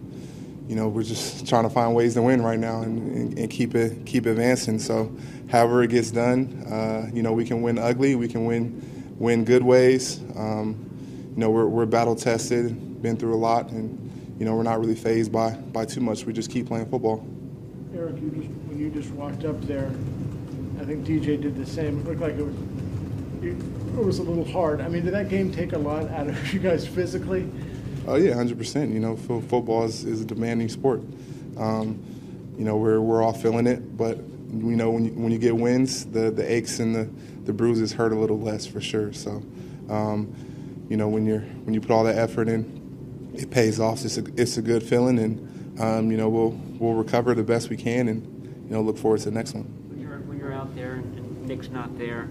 you 0.66 0.74
know, 0.74 0.88
we're 0.88 1.04
just 1.04 1.46
trying 1.46 1.62
to 1.62 1.70
find 1.70 1.94
ways 1.94 2.14
to 2.14 2.22
win 2.22 2.42
right 2.42 2.58
now 2.58 2.82
and, 2.82 2.98
and, 2.98 3.38
and 3.38 3.48
keep 3.48 3.76
it 3.76 4.04
keep 4.06 4.26
advancing. 4.26 4.80
So, 4.80 5.16
however 5.48 5.84
it 5.84 5.90
gets 5.90 6.10
done, 6.10 6.64
uh, 6.68 7.08
you 7.14 7.22
know, 7.22 7.32
we 7.32 7.44
can 7.44 7.62
win 7.62 7.78
ugly, 7.78 8.16
we 8.16 8.26
can 8.26 8.44
win 8.44 9.14
win 9.20 9.44
good 9.44 9.62
ways. 9.62 10.18
Um, 10.34 11.30
you 11.30 11.40
know, 11.40 11.50
we're 11.50 11.68
we're 11.68 11.86
battle 11.86 12.16
tested, 12.16 13.00
been 13.00 13.16
through 13.16 13.32
a 13.32 13.38
lot, 13.38 13.70
and 13.70 14.05
you 14.38 14.44
know, 14.44 14.54
we're 14.54 14.62
not 14.62 14.80
really 14.80 14.94
phased 14.94 15.32
by 15.32 15.52
by 15.52 15.84
too 15.84 16.00
much. 16.00 16.24
We 16.24 16.32
just 16.32 16.50
keep 16.50 16.66
playing 16.66 16.86
football. 16.86 17.26
Arik, 17.94 18.20
you 18.20 18.30
just, 18.30 18.48
when 18.66 18.78
you 18.78 18.90
just 18.90 19.10
walked 19.12 19.44
up 19.44 19.60
there, 19.62 19.90
I 20.80 20.84
think 20.84 21.06
DJ 21.06 21.40
did 21.40 21.56
the 21.56 21.66
same. 21.66 22.00
It 22.00 22.06
looked 22.06 22.20
like 22.20 22.34
it 22.34 22.44
was, 22.44 22.54
it 23.42 24.04
was 24.04 24.18
a 24.18 24.22
little 24.22 24.44
hard. 24.44 24.80
I 24.80 24.88
mean, 24.88 25.04
did 25.04 25.14
that 25.14 25.28
game 25.28 25.52
take 25.52 25.72
a 25.72 25.78
lot 25.78 26.08
out 26.10 26.28
of 26.28 26.52
you 26.54 26.60
guys 26.60 26.86
physically? 26.86 27.50
Oh 28.06 28.16
yeah, 28.16 28.34
hundred 28.34 28.58
percent. 28.58 28.92
You 28.92 29.00
know, 29.00 29.16
fo- 29.16 29.40
football 29.40 29.84
is, 29.84 30.04
is 30.04 30.20
a 30.20 30.24
demanding 30.24 30.68
sport. 30.68 31.02
Um, 31.56 32.02
you 32.58 32.64
know, 32.64 32.76
we're 32.76 33.00
we're 33.00 33.22
all 33.22 33.32
feeling 33.32 33.66
it, 33.66 33.96
but 33.96 34.18
we 34.52 34.74
know 34.74 34.90
when 34.90 35.06
you, 35.06 35.10
when 35.12 35.32
you 35.32 35.38
get 35.38 35.56
wins, 35.56 36.06
the, 36.06 36.30
the 36.30 36.50
aches 36.50 36.78
and 36.78 36.94
the, 36.94 37.08
the 37.44 37.52
bruises 37.52 37.92
hurt 37.92 38.12
a 38.12 38.14
little 38.14 38.38
less 38.38 38.66
for 38.66 38.80
sure. 38.80 39.12
So, 39.12 39.42
um, 39.88 40.32
you 40.88 40.96
know, 40.96 41.08
when 41.08 41.26
you're 41.26 41.40
when 41.40 41.74
you 41.74 41.80
put 41.80 41.90
all 41.90 42.04
that 42.04 42.16
effort 42.16 42.48
in, 42.48 42.64
it 43.36 43.50
pays 43.50 43.78
off. 43.80 44.04
It's 44.04 44.18
a 44.18 44.24
it's 44.36 44.56
a 44.56 44.62
good 44.62 44.82
feeling, 44.82 45.18
and 45.18 45.80
um, 45.80 46.10
you 46.10 46.16
know 46.16 46.28
we'll 46.28 46.50
we'll 46.78 46.94
recover 46.94 47.34
the 47.34 47.42
best 47.42 47.70
we 47.70 47.76
can, 47.76 48.08
and 48.08 48.22
you 48.64 48.70
know 48.74 48.80
look 48.80 48.98
forward 48.98 49.20
to 49.20 49.26
the 49.26 49.30
next 49.34 49.54
one. 49.54 49.64
When 49.64 50.00
you're, 50.00 50.18
when 50.20 50.38
you're 50.38 50.52
out 50.52 50.74
there 50.74 50.94
and- 50.94 51.22
Nick's 51.46 51.68
not 51.68 51.96
there, 51.96 52.28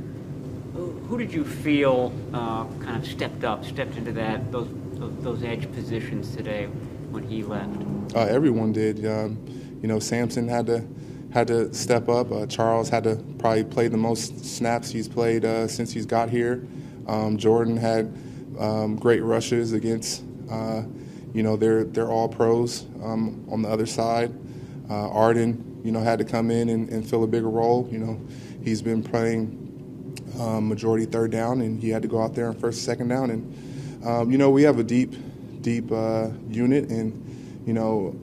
who, 0.73 0.91
who 1.07 1.17
did 1.17 1.31
you 1.33 1.45
feel 1.45 2.11
uh, 2.33 2.65
kind 2.83 2.97
of 2.97 3.07
stepped 3.09 3.45
up, 3.45 3.63
stepped 3.63 3.95
into 3.95 4.11
that 4.11 4.51
those, 4.51 4.67
those 4.95 5.15
those 5.23 5.43
edge 5.43 5.71
positions 5.71 6.35
today 6.35 6.65
when 7.11 7.23
he 7.23 7.43
left? 7.43 7.79
Uh, 8.13 8.19
everyone 8.21 8.73
did. 8.73 9.05
Um, 9.05 9.39
you 9.81 9.87
know, 9.87 9.99
Samson 9.99 10.49
had 10.49 10.65
to 10.65 10.85
had 11.31 11.47
to 11.47 11.73
step 11.73 12.09
up. 12.09 12.31
Uh, 12.31 12.45
Charles 12.45 12.89
had 12.89 13.05
to 13.05 13.15
probably 13.39 13.63
play 13.63 13.87
the 13.87 13.97
most 13.97 14.43
snaps 14.43 14.89
he's 14.89 15.07
played 15.07 15.45
uh, 15.45 15.67
since 15.67 15.93
he's 15.93 16.05
got 16.05 16.29
here. 16.29 16.67
Um, 17.07 17.37
Jordan 17.37 17.77
had 17.77 18.13
um, 18.59 18.95
great 18.97 19.21
rushes 19.23 19.71
against. 19.73 20.23
Uh, 20.49 20.83
you 21.33 21.43
know, 21.43 21.57
they're 21.57 21.83
they're 21.83 22.09
all 22.09 22.29
pros 22.29 22.85
um, 23.03 23.45
on 23.51 23.61
the 23.61 23.69
other 23.69 23.85
side. 23.85 24.33
Uh, 24.89 25.09
Arden, 25.09 25.81
you 25.83 25.91
know, 25.91 25.99
had 25.99 26.19
to 26.19 26.25
come 26.25 26.49
in 26.49 26.69
and, 26.69 26.89
and 26.89 27.07
fill 27.07 27.23
a 27.23 27.27
bigger 27.27 27.49
role. 27.49 27.87
You 27.91 27.99
know, 27.99 28.21
he's 28.63 28.81
been 28.81 29.03
playing 29.03 29.65
um, 30.39 30.67
majority 30.67 31.05
third 31.05 31.31
down, 31.31 31.61
and 31.61 31.79
he 31.79 31.89
had 31.89 32.01
to 32.01 32.07
go 32.07 32.21
out 32.21 32.35
there 32.35 32.47
on 32.47 32.55
first, 32.55 32.83
second 32.83 33.09
down. 33.09 33.31
And 33.31 34.05
um, 34.05 34.31
you 34.31 34.37
know, 34.37 34.49
we 34.49 34.63
have 34.63 34.79
a 34.79 34.83
deep, 34.83 35.13
deep 35.61 35.91
uh, 35.91 36.29
unit, 36.49 36.89
and 36.89 37.63
you 37.65 37.73
know, 37.73 38.15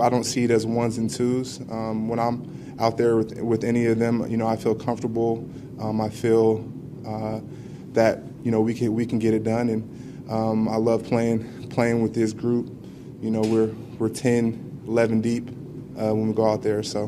I 0.00 0.08
don't 0.08 0.24
see 0.24 0.44
it 0.44 0.50
as 0.50 0.66
ones 0.66 0.98
and 0.98 1.10
twos. 1.10 1.60
Um, 1.70 2.08
when 2.08 2.18
I'm 2.18 2.76
out 2.78 2.96
there 2.96 3.16
with 3.16 3.38
with 3.40 3.64
any 3.64 3.86
of 3.86 3.98
them, 3.98 4.28
you 4.30 4.36
know, 4.36 4.46
I 4.46 4.56
feel 4.56 4.74
comfortable. 4.74 5.48
Um, 5.80 6.00
I 6.00 6.08
feel 6.08 6.66
uh, 7.06 7.40
that 7.92 8.22
you 8.42 8.50
know 8.50 8.60
we 8.60 8.74
can 8.74 8.94
we 8.94 9.06
can 9.06 9.18
get 9.18 9.34
it 9.34 9.44
done, 9.44 9.68
and 9.68 10.05
um, 10.28 10.68
I 10.68 10.76
love 10.76 11.04
playing 11.04 11.68
playing 11.68 12.02
with 12.02 12.14
this 12.14 12.32
group. 12.32 12.68
You 13.20 13.30
know, 13.30 13.40
we're 13.42 13.72
we're 13.98 14.08
10, 14.08 14.82
11 14.86 15.20
deep 15.20 15.48
uh, 15.48 16.14
when 16.14 16.28
we 16.28 16.34
go 16.34 16.50
out 16.50 16.62
there, 16.62 16.82
so 16.82 17.04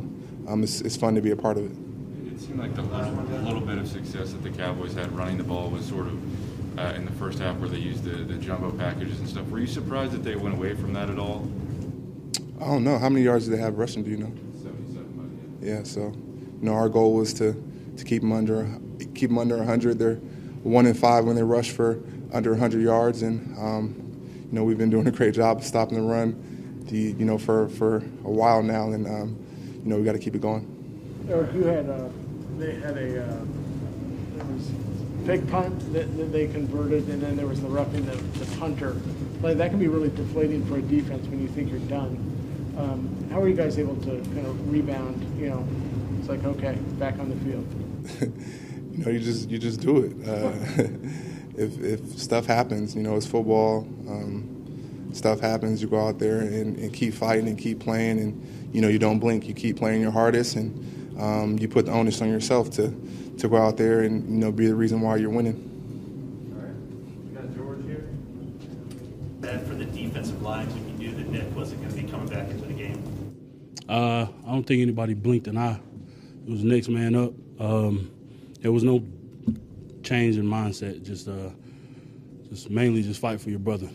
um, 0.46 0.62
it's, 0.62 0.80
it's 0.80 0.96
fun 0.96 1.14
to 1.14 1.20
be 1.20 1.30
a 1.30 1.36
part 1.36 1.58
of 1.58 1.64
it. 1.64 2.32
It 2.32 2.40
seemed 2.40 2.58
like 2.58 2.74
the 2.74 2.82
little, 2.82 3.12
little 3.42 3.60
bit 3.60 3.78
of 3.78 3.86
success 3.86 4.32
that 4.32 4.42
the 4.42 4.50
Cowboys 4.50 4.94
had 4.94 5.12
running 5.12 5.36
the 5.36 5.44
ball 5.44 5.68
was 5.68 5.84
sort 5.84 6.06
of 6.06 6.78
uh, 6.78 6.94
in 6.94 7.04
the 7.04 7.12
first 7.12 7.38
half 7.40 7.56
where 7.58 7.68
they 7.68 7.78
used 7.78 8.04
the, 8.04 8.10
the 8.10 8.34
jumbo 8.34 8.70
packages 8.70 9.18
and 9.18 9.28
stuff. 9.28 9.46
Were 9.48 9.58
you 9.58 9.66
surprised 9.66 10.12
that 10.12 10.22
they 10.22 10.36
went 10.36 10.54
away 10.54 10.74
from 10.74 10.92
that 10.94 11.10
at 11.10 11.18
all? 11.18 11.50
I 12.60 12.64
don't 12.64 12.84
know. 12.84 12.98
How 12.98 13.08
many 13.08 13.24
yards 13.24 13.44
do 13.46 13.50
they 13.50 13.60
have 13.60 13.78
rushing? 13.78 14.02
Do 14.02 14.10
you 14.10 14.16
know? 14.16 14.32
77, 14.62 15.58
Yeah. 15.60 15.82
So, 15.82 16.00
you 16.00 16.58
know, 16.62 16.74
our 16.74 16.88
goal 16.88 17.14
was 17.14 17.34
to, 17.34 17.52
to 17.96 18.04
keep 18.04 18.22
them 18.22 18.32
under 18.32 18.78
keep 19.14 19.30
them 19.30 19.38
under 19.38 19.56
100. 19.58 19.98
They're 19.98 20.14
one 20.62 20.86
in 20.86 20.94
five 20.94 21.24
when 21.24 21.36
they 21.36 21.42
rush 21.42 21.70
for 21.70 22.00
under 22.32 22.50
100 22.50 22.82
yards, 22.82 23.22
and 23.22 23.56
um, 23.58 23.94
you 24.50 24.52
know 24.52 24.64
we've 24.64 24.78
been 24.78 24.90
doing 24.90 25.06
a 25.06 25.10
great 25.10 25.34
job 25.34 25.58
of 25.58 25.64
stopping 25.64 25.96
the 25.96 26.02
run, 26.02 26.84
the 26.86 26.96
you 26.98 27.24
know 27.24 27.38
for 27.38 27.68
for 27.68 27.96
a 27.96 28.30
while 28.30 28.62
now, 28.62 28.90
and 28.92 29.06
um, 29.06 29.36
you 29.84 29.90
know 29.90 29.96
we 29.96 30.04
got 30.04 30.12
to 30.12 30.18
keep 30.18 30.34
it 30.34 30.40
going. 30.40 30.74
Arik, 31.28 31.54
you 31.54 31.64
had 31.64 31.88
uh, 31.88 32.08
they 32.58 32.74
had 32.74 32.96
a 32.96 33.24
uh, 33.24 33.44
fake 35.26 35.46
punt 35.48 35.92
that, 35.92 36.16
that 36.16 36.32
they 36.32 36.46
converted, 36.46 37.08
and 37.08 37.22
then 37.22 37.36
there 37.36 37.46
was 37.46 37.60
the 37.60 37.68
roughing 37.68 38.04
the, 38.06 38.16
the 38.16 38.56
punter. 38.56 38.96
Like 39.42 39.58
that 39.58 39.70
can 39.70 39.78
be 39.78 39.88
really 39.88 40.08
deflating 40.08 40.64
for 40.66 40.78
a 40.78 40.82
defense 40.82 41.26
when 41.28 41.40
you 41.40 41.48
think 41.48 41.70
you're 41.70 41.80
done. 41.80 42.24
Um, 42.78 43.28
how 43.30 43.42
are 43.42 43.48
you 43.48 43.54
guys 43.54 43.78
able 43.78 43.96
to 43.96 44.10
kind 44.10 44.46
of 44.46 44.72
rebound? 44.72 45.38
You 45.38 45.50
know, 45.50 45.68
it's 46.18 46.28
like 46.28 46.44
okay, 46.44 46.76
back 46.98 47.18
on 47.18 47.28
the 47.28 47.36
field. 47.44 47.66
you 48.92 49.04
know, 49.04 49.10
you 49.10 49.20
just 49.20 49.50
you 49.50 49.58
just 49.58 49.80
do 49.80 49.98
it. 49.98 50.28
Uh, 50.28 50.52
if 51.58 51.80
if 51.82 52.18
stuff 52.18 52.46
happens, 52.46 52.94
you 52.94 53.02
know, 53.02 53.16
it's 53.16 53.26
football. 53.26 53.80
Um, 54.08 54.58
stuff 55.12 55.40
happens, 55.40 55.82
you 55.82 55.88
go 55.88 56.06
out 56.06 56.18
there 56.18 56.40
and, 56.40 56.76
and, 56.76 56.92
keep 56.92 57.14
fighting 57.14 57.48
and 57.48 57.58
keep 57.58 57.80
playing, 57.80 58.18
and 58.20 58.68
you 58.72 58.80
know, 58.80 58.88
you 58.88 58.98
don't 58.98 59.18
blink. 59.18 59.48
You 59.48 59.54
keep 59.54 59.76
playing 59.76 60.00
your 60.00 60.10
hardest, 60.10 60.56
and 60.56 61.18
um, 61.20 61.58
you 61.58 61.68
put 61.68 61.86
the 61.86 61.92
onus 61.92 62.20
on 62.22 62.28
yourself 62.28 62.70
to 62.72 62.94
to 63.38 63.48
go 63.48 63.56
out 63.56 63.76
there 63.76 64.00
and 64.00 64.28
you 64.28 64.38
know 64.38 64.52
be 64.52 64.66
the 64.66 64.74
reason 64.74 65.00
why 65.00 65.16
you're 65.16 65.30
winning. 65.30 65.56
All 66.54 66.62
right, 66.62 66.74
we 67.24 67.36
got 67.36 67.56
George 67.56 67.84
here. 67.84 68.08
And 69.50 69.66
for 69.66 69.74
the 69.74 69.84
defensive 69.86 70.42
line, 70.42 70.66
when 70.68 71.00
you 71.00 71.10
knew 71.10 71.16
that 71.16 71.30
Nick 71.30 71.56
wasn't 71.56 71.80
going 71.82 71.94
to 71.94 72.02
be 72.02 72.10
coming 72.10 72.28
back 72.28 72.48
into 72.48 72.66
the 72.66 72.74
game. 72.74 73.02
Uh, 73.88 74.26
I 74.46 74.50
don't 74.50 74.64
think 74.64 74.82
anybody 74.82 75.14
blinked 75.14 75.46
an 75.46 75.56
eye. 75.56 75.80
It 76.46 76.50
was 76.50 76.62
next 76.62 76.88
man 76.88 77.14
up. 77.14 77.32
Um, 77.58 78.10
there 78.60 78.72
was 78.72 78.82
no 78.82 79.02
change 80.08 80.38
in 80.38 80.44
mindset. 80.44 81.02
Just, 81.02 81.28
uh, 81.28 81.50
just 82.48 82.70
mainly 82.70 83.02
just 83.02 83.20
fight 83.20 83.40
for 83.40 83.50
your 83.50 83.58
brother. 83.58 83.88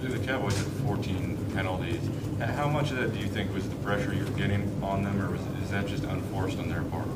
The 0.00 0.18
Cowboys 0.18 0.56
had 0.56 0.66
14 0.86 1.52
penalties. 1.54 2.00
How 2.40 2.68
much 2.68 2.90
of 2.90 2.96
that 2.96 3.14
do 3.14 3.20
you 3.20 3.26
think 3.26 3.54
was 3.54 3.68
the 3.68 3.76
pressure 3.76 4.12
you 4.12 4.24
were 4.24 4.30
getting 4.32 4.82
on 4.82 5.04
them, 5.04 5.20
or 5.22 5.30
was, 5.30 5.40
is 5.62 5.70
that 5.70 5.86
just 5.86 6.02
unforced 6.04 6.58
on 6.58 6.68
their 6.68 6.82
part? 6.82 7.06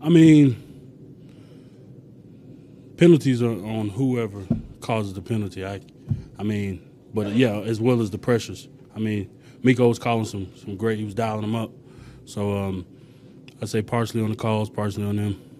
I 0.00 0.08
mean, 0.08 0.56
penalties 2.96 3.42
are 3.42 3.50
on 3.50 3.88
whoever 3.88 4.46
causes 4.80 5.14
the 5.14 5.22
penalty. 5.22 5.66
I, 5.66 5.80
I 6.38 6.44
mean, 6.44 6.88
but 7.12 7.32
yeah, 7.32 7.56
as 7.56 7.80
well 7.80 8.00
as 8.00 8.10
the 8.10 8.18
pressures. 8.18 8.68
I 8.94 9.00
mean, 9.00 9.28
Meco 9.64 9.88
was 9.88 9.98
calling 9.98 10.24
some 10.24 10.46
some 10.56 10.76
great. 10.76 10.98
He 10.98 11.04
was 11.04 11.14
dialing 11.14 11.42
them 11.42 11.56
up. 11.56 11.72
So 12.24 12.56
um, 12.56 12.86
I 13.60 13.64
say 13.64 13.82
partially 13.82 14.22
on 14.22 14.30
the 14.30 14.36
calls, 14.36 14.70
partially 14.70 15.04
on 15.04 15.16
them. 15.16 15.51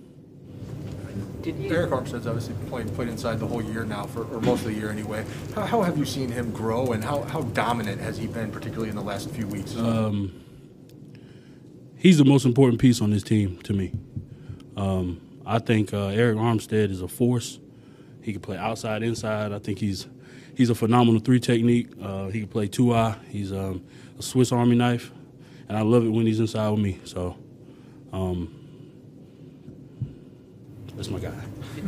Arik 1.44 1.90
Armstead's 1.90 2.26
obviously 2.26 2.54
played 2.68 2.92
played 2.94 3.08
inside 3.08 3.40
the 3.40 3.46
whole 3.46 3.62
year 3.62 3.84
now, 3.84 4.04
for 4.04 4.24
or 4.24 4.40
most 4.40 4.60
of 4.60 4.66
the 4.66 4.74
year 4.74 4.90
anyway. 4.90 5.24
How, 5.54 5.66
how 5.66 5.82
have 5.82 5.98
you 5.98 6.04
seen 6.04 6.30
him 6.30 6.50
grow, 6.50 6.92
and 6.92 7.02
how, 7.02 7.22
how 7.22 7.42
dominant 7.42 8.00
has 8.00 8.18
he 8.18 8.26
been, 8.26 8.50
particularly 8.50 8.88
in 8.88 8.96
the 8.96 9.02
last 9.02 9.30
few 9.30 9.46
weeks? 9.46 9.76
Um, 9.76 10.32
he's 11.96 12.18
the 12.18 12.24
most 12.24 12.44
important 12.44 12.80
piece 12.80 13.00
on 13.00 13.10
this 13.10 13.22
team 13.22 13.58
to 13.62 13.72
me. 13.72 13.92
Um, 14.76 15.20
I 15.44 15.58
think 15.58 15.92
uh, 15.92 16.08
Arik 16.08 16.36
Armstead 16.36 16.90
is 16.90 17.02
a 17.02 17.08
force. 17.08 17.58
He 18.22 18.32
can 18.32 18.40
play 18.40 18.56
outside, 18.56 19.02
inside. 19.02 19.52
I 19.52 19.58
think 19.58 19.78
he's 19.78 20.06
he's 20.56 20.70
a 20.70 20.74
phenomenal 20.74 21.20
three 21.20 21.40
technique. 21.40 21.88
Uh, 22.00 22.28
he 22.28 22.40
can 22.40 22.48
play 22.48 22.68
two 22.68 22.94
eye. 22.94 23.16
He's 23.28 23.52
um, 23.52 23.84
a 24.18 24.22
Swiss 24.22 24.52
Army 24.52 24.76
knife, 24.76 25.12
and 25.68 25.76
I 25.76 25.82
love 25.82 26.04
it 26.04 26.10
when 26.10 26.26
he's 26.26 26.40
inside 26.40 26.70
with 26.70 26.80
me. 26.80 27.00
So. 27.04 27.36
Um, 28.12 28.61
that's 30.96 31.08
my 31.08 31.18
guy. 31.18 31.34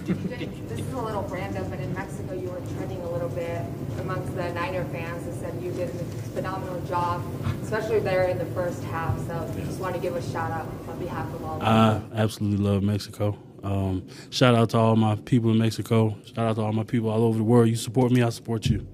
this 0.05 0.81
is 0.81 0.93
a 0.93 1.01
little 1.01 1.23
random, 1.25 1.69
but 1.69 1.79
in 1.79 1.93
Mexico 1.93 2.35
you 2.35 2.49
were 2.49 2.61
trending 2.77 3.01
a 3.03 3.11
little 3.11 3.29
bit 3.29 3.63
amongst 4.01 4.35
the 4.35 4.53
Niner 4.55 4.85
fans 4.87 5.25
that 5.27 5.35
said 5.35 5.63
you 5.63 5.71
did 5.73 5.91
a 5.91 6.05
phenomenal 6.35 6.81
job, 6.87 7.23
especially 7.63 8.01
there 8.01 8.29
in 8.29 8.39
the 8.39 8.47
first 8.47 8.83
half. 8.85 9.17
So 9.27 9.55
just 9.65 9.79
want 9.79 9.95
to 9.95 10.01
give 10.01 10.17
a 10.17 10.23
shout 10.23 10.51
out 10.51 10.67
on 10.89 10.99
behalf 10.99 11.33
of 11.35 11.45
all. 11.45 11.63
I 11.63 12.01
absolutely 12.15 12.65
love 12.65 12.83
Mexico. 12.83 13.37
Um, 13.63 14.07
shout 14.31 14.55
out 14.55 14.71
to 14.71 14.79
all 14.79 14.97
my 14.97 15.17
people 15.17 15.51
in 15.51 15.59
Mexico. 15.59 16.17
Shout 16.27 16.39
out 16.39 16.57
to 16.57 16.63
all 16.63 16.73
my 16.73 16.85
people 16.85 17.11
all 17.11 17.25
over 17.25 17.39
the 17.39 17.45
world. 17.45 17.69
You 17.69 17.77
support 17.77 18.11
me, 18.11 18.23
I 18.23 18.31
support 18.31 18.67
you. 18.67 18.87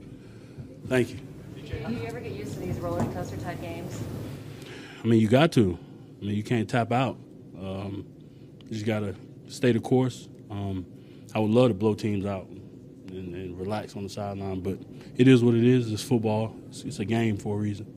Thank 0.86 1.10
you. 1.10 1.18
Do 1.66 1.94
you 1.94 2.04
ever 2.04 2.20
get 2.20 2.32
used 2.32 2.54
to 2.54 2.60
these 2.60 2.78
roller 2.78 3.04
coaster 3.12 3.36
type 3.38 3.60
games? 3.60 4.00
I 5.02 5.06
mean, 5.06 5.20
you 5.20 5.28
got 5.28 5.52
to. 5.52 5.78
I 6.20 6.24
mean, 6.24 6.36
you 6.36 6.42
can't 6.42 6.68
tap 6.68 6.92
out. 6.92 7.16
Um, 7.58 8.06
you 8.64 8.70
just 8.70 8.86
got 8.86 9.00
to 9.00 9.14
stay 9.50 9.72
the 9.72 9.80
course. 9.80 10.28
Um, 10.50 10.86
I 11.34 11.38
would 11.38 11.50
love 11.50 11.68
to 11.68 11.74
blow 11.74 11.94
teams 11.94 12.24
out 12.24 12.46
and, 13.08 13.34
and, 13.34 13.58
relax 13.58 13.96
on 13.96 14.04
the 14.04 14.08
sideline, 14.08 14.60
but 14.60 14.78
it 15.16 15.28
is 15.28 15.44
what 15.44 15.54
it 15.54 15.64
is. 15.64 15.92
It's 15.92 16.02
football. 16.02 16.56
It's, 16.68 16.82
it's 16.82 16.98
a 16.98 17.04
game 17.04 17.36
for 17.36 17.56
a 17.56 17.58
reason. 17.58 17.96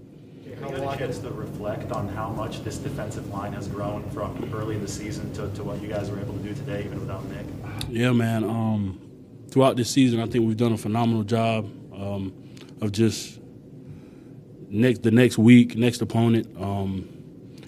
How 0.59 0.69
long 0.69 0.97
gets 0.97 1.17
to 1.19 1.31
reflect 1.31 1.91
on 1.91 2.07
how 2.07 2.29
much 2.29 2.63
this 2.63 2.77
defensive 2.77 3.27
line 3.29 3.53
has 3.53 3.67
grown 3.67 4.09
from 4.11 4.51
early 4.53 4.75
in 4.75 4.81
the 4.81 4.87
season 4.87 5.33
to, 5.33 5.49
to 5.55 5.63
what 5.63 5.81
you 5.81 5.87
guys 5.87 6.09
were 6.09 6.19
able 6.19 6.33
to 6.33 6.39
do 6.39 6.53
today, 6.53 6.85
even 6.85 6.99
without 6.99 7.23
Nick? 7.25 7.45
Yeah, 7.89 8.11
man. 8.11 8.43
Um, 8.43 9.01
throughout 9.49 9.75
this 9.75 9.89
season, 9.89 10.19
I 10.19 10.27
think 10.27 10.45
we've 10.45 10.57
done 10.57 10.73
a 10.73 10.77
phenomenal 10.77 11.23
job 11.23 11.65
um, 11.93 12.33
of 12.81 12.91
just 12.91 13.39
next 14.69 15.03
the 15.03 15.11
next 15.11 15.37
week, 15.37 15.75
next 15.75 16.01
opponent. 16.01 16.47
Um, 16.57 17.09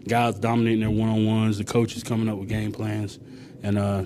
guys 0.08 0.36
dominating 0.36 0.82
their 0.82 0.90
one 0.90 1.10
on 1.10 1.26
ones. 1.26 1.58
The 1.58 1.64
coaches 1.64 2.04
coming 2.04 2.30
up 2.30 2.38
with 2.38 2.48
game 2.48 2.72
plans 2.72 3.20
and 3.64 3.78
uh, 3.78 4.06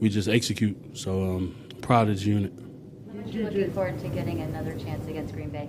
we 0.00 0.08
just 0.08 0.28
execute. 0.28 0.96
So 0.96 1.36
um, 1.36 1.56
proud 1.80 2.08
of 2.08 2.14
this 2.16 2.24
unit. 2.24 2.52
you 3.26 3.44
looking 3.44 3.72
forward 3.72 3.98
to 4.00 4.08
getting 4.08 4.40
another 4.40 4.78
chance 4.78 5.06
against 5.06 5.34
Green 5.34 5.50
Bay? 5.50 5.68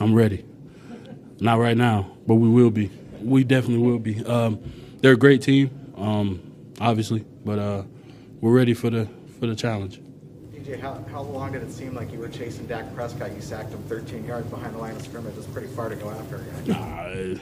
I'm 0.00 0.14
ready. 0.14 0.44
Not 1.40 1.58
right 1.58 1.76
now, 1.76 2.16
but 2.26 2.36
we 2.36 2.48
will 2.48 2.70
be. 2.70 2.90
We 3.20 3.44
definitely 3.44 3.86
will 3.86 3.98
be. 3.98 4.24
Um, 4.24 4.60
they're 5.00 5.12
a 5.12 5.16
great 5.16 5.42
team, 5.42 5.92
um, 5.96 6.40
obviously, 6.80 7.24
but 7.44 7.58
uh, 7.58 7.82
we're 8.40 8.52
ready 8.52 8.74
for 8.74 8.90
the 8.90 9.08
for 9.38 9.46
the 9.46 9.54
challenge. 9.54 10.00
DJ, 10.52 10.80
how, 10.80 11.04
how 11.10 11.22
long 11.22 11.52
did 11.52 11.62
it 11.62 11.70
seem 11.70 11.94
like 11.94 12.10
you 12.12 12.18
were 12.18 12.28
chasing 12.28 12.66
Dak 12.66 12.92
Prescott? 12.94 13.32
You 13.34 13.40
sacked 13.40 13.70
him 13.70 13.82
13 13.84 14.24
yards 14.24 14.48
behind 14.48 14.74
the 14.74 14.78
line 14.78 14.96
of 14.96 15.02
scrimmage. 15.02 15.36
It's 15.36 15.46
pretty 15.46 15.68
far 15.68 15.88
to 15.88 15.96
go 15.96 16.10
after. 16.10 16.44
Nah, 16.66 17.38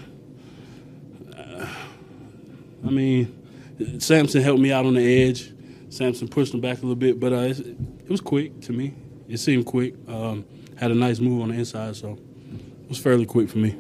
I 1.55 2.91
mean, 2.91 4.01
Samson 4.01 4.43
helped 4.43 4.61
me 4.61 4.73
out 4.73 4.87
on 4.87 4.95
the 4.95 5.23
edge. 5.23 5.53
Samson 5.89 6.29
pushed 6.29 6.53
him 6.53 6.61
back 6.61 6.79
a 6.79 6.81
little 6.81 6.97
bit, 6.97 7.21
but 7.21 7.33
uh, 7.33 7.37
it 7.37 8.09
was 8.09 8.21
quick 8.21 8.61
to 8.63 8.73
me. 8.73 8.95
It 9.29 9.39
seemed 9.39 9.67
quick. 9.67 9.95
Um, 10.09 10.45
had 10.77 10.91
a 10.91 10.95
nice 10.95 11.21
move 11.21 11.43
on 11.43 11.49
the 11.49 11.55
inside, 11.55 11.97
so 11.97 12.19
it 12.83 12.89
was 12.89 12.99
fairly 12.99 13.27
quick 13.27 13.49
for 13.49 13.59
me. 13.59 13.77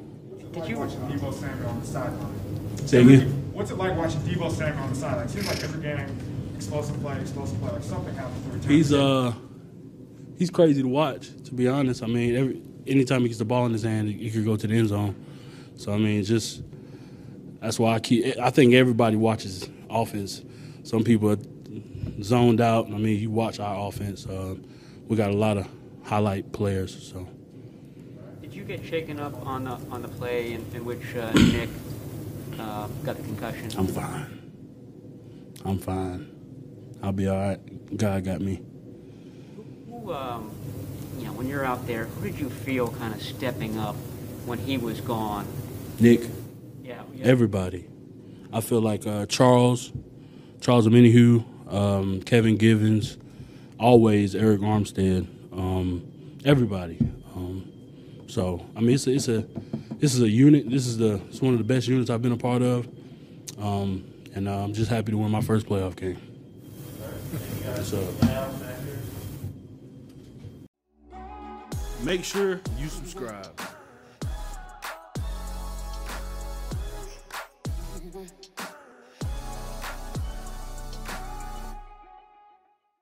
Did 0.52 0.68
you 0.68 0.78
watch 0.78 0.90
Deebo 0.90 1.34
Samuel 1.34 1.68
on 1.68 1.80
the 1.80 1.86
sideline? 1.86 2.86
Say 2.86 3.00
again? 3.02 3.28
What's 3.52 3.70
it 3.70 3.76
like 3.76 3.96
watching 3.96 4.20
Deebo 4.20 4.50
Samuel 4.50 4.84
on 4.84 4.90
the 4.90 4.96
sideline? 4.96 5.26
It 5.26 5.30
seems 5.30 5.46
like 5.48 5.62
every 5.62 5.82
game, 5.82 6.52
explosive 6.54 7.00
play, 7.00 7.20
explosive 7.20 7.60
play, 7.60 7.72
like 7.72 7.82
something 7.82 8.14
happens 8.14 8.46
every 8.46 8.60
time. 8.60 8.70
He's 8.70 8.92
uh, 8.92 9.32
he's 10.38 10.50
crazy 10.50 10.82
to 10.82 10.88
watch. 10.88 11.30
To 11.44 11.54
be 11.54 11.68
honest, 11.68 12.02
I 12.02 12.06
mean, 12.06 12.36
every 12.36 12.62
anytime 12.86 13.22
he 13.22 13.28
gets 13.28 13.38
the 13.38 13.44
ball 13.44 13.66
in 13.66 13.72
his 13.72 13.82
hand, 13.82 14.08
he 14.08 14.30
could 14.30 14.44
go 14.44 14.56
to 14.56 14.66
the 14.66 14.74
end 14.74 14.88
zone. 14.88 15.14
So 15.76 15.92
I 15.92 15.98
mean, 15.98 16.22
just 16.22 16.62
that's 17.64 17.78
why 17.78 17.94
I 17.94 17.98
keep. 17.98 18.38
I 18.38 18.50
think 18.50 18.74
everybody 18.74 19.16
watches 19.16 19.68
offense. 19.88 20.42
Some 20.82 21.02
people 21.02 21.30
are 21.30 21.38
zoned 22.22 22.60
out. 22.60 22.86
I 22.86 22.98
mean, 22.98 23.18
you 23.18 23.30
watch 23.30 23.58
our 23.58 23.88
offense. 23.88 24.26
Uh, 24.26 24.56
we 25.08 25.16
got 25.16 25.30
a 25.30 25.36
lot 25.36 25.56
of 25.56 25.66
highlight 26.04 26.52
players. 26.52 27.10
So. 27.10 27.26
Did 28.42 28.52
you 28.52 28.64
get 28.64 28.84
shaken 28.84 29.18
up 29.18 29.34
on 29.46 29.64
the 29.64 29.78
on 29.90 30.02
the 30.02 30.08
play 30.08 30.52
in, 30.52 30.66
in 30.74 30.84
which 30.84 31.16
uh, 31.16 31.32
Nick 31.32 31.70
uh, 32.58 32.86
got 33.02 33.16
the 33.16 33.22
concussion? 33.22 33.70
I'm 33.78 33.86
fine. 33.86 34.52
I'm 35.64 35.78
fine. 35.78 36.30
I'll 37.02 37.12
be 37.12 37.28
all 37.28 37.38
right. 37.38 37.96
God 37.96 38.24
got 38.24 38.42
me. 38.42 38.60
Who, 39.88 40.12
um, 40.12 40.50
you 41.18 41.24
know, 41.24 41.32
when 41.32 41.48
you're 41.48 41.64
out 41.64 41.86
there, 41.86 42.04
who 42.04 42.30
did 42.30 42.38
you 42.38 42.50
feel 42.50 42.88
kind 42.88 43.14
of 43.14 43.22
stepping 43.22 43.78
up 43.78 43.94
when 44.44 44.58
he 44.58 44.76
was 44.76 45.00
gone? 45.00 45.46
Nick. 45.98 46.28
Yeah, 47.14 47.24
yeah. 47.24 47.30
Everybody. 47.30 47.88
I 48.52 48.60
feel 48.60 48.80
like 48.80 49.06
uh, 49.06 49.26
Charles, 49.26 49.92
Charles 50.60 50.86
Omenihu, 50.86 51.44
um, 51.72 52.22
Kevin 52.22 52.56
Givens, 52.56 53.18
always 53.78 54.34
Arik 54.34 54.60
Armstead, 54.60 55.26
um, 55.52 56.06
everybody. 56.44 56.98
Um, 57.34 57.70
so 58.28 58.64
I 58.76 58.80
mean, 58.80 58.94
it's 58.94 59.06
a, 59.06 59.12
it's 59.12 59.28
a 59.28 59.46
this 59.96 60.14
is 60.14 60.22
a 60.22 60.28
unit. 60.28 60.70
This 60.70 60.86
is 60.86 60.98
the 60.98 61.20
it's 61.28 61.40
one 61.40 61.52
of 61.52 61.58
the 61.58 61.64
best 61.64 61.88
units 61.88 62.10
I've 62.10 62.22
been 62.22 62.32
a 62.32 62.36
part 62.36 62.62
of, 62.62 62.88
um, 63.58 64.04
and 64.34 64.48
uh, 64.48 64.64
I'm 64.64 64.72
just 64.72 64.90
happy 64.90 65.12
to 65.12 65.18
win 65.18 65.30
my 65.30 65.40
first 65.40 65.66
playoff 65.66 65.96
game. 65.96 66.18
So. 67.82 68.08
Make 72.04 72.22
sure 72.22 72.60
you 72.78 72.88
subscribe. 72.88 73.58